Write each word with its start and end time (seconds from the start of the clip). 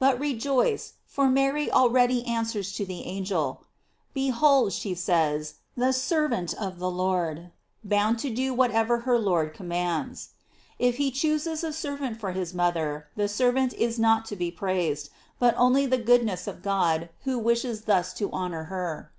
But 0.00 0.18
rejoice, 0.18 0.94
for 1.06 1.28
Mary 1.28 1.70
already 1.70 2.26
answers 2.26 2.72
to 2.72 2.84
the 2.84 3.04
angel: 3.04 3.62
Behold, 4.12 4.72
she 4.72 4.96
says, 4.96 5.60
the 5.76 5.92
servant 5.92 6.52
of 6.54 6.80
the 6.80 6.90
Lord, 6.90 7.52
bound 7.84 8.18
to 8.18 8.30
do 8.30 8.52
whatever 8.52 9.02
her 9.06 9.16
Lord 9.16 9.54
com' 9.54 9.68
mands 9.68 10.30
:J 10.80 10.86
if 10.88 10.96
he 10.96 11.12
chooses 11.12 11.62
a 11.62 11.72
servant 11.72 12.18
for 12.18 12.32
his 12.32 12.52
mother, 12.52 13.06
the 13.14 13.28
servant 13.28 13.72
is 13.74 13.96
not 13.96 14.24
to 14.24 14.34
be 14.34 14.50
praised, 14.50 15.10
but 15.38 15.54
only 15.56 15.86
the 15.86 15.98
goodness 15.98 16.48
of 16.48 16.62
God, 16.64 17.08
who 17.22 17.38
wishes 17.38 17.82
thus 17.82 18.12
to 18.14 18.28
honor 18.32 18.64
her. 18.64 19.12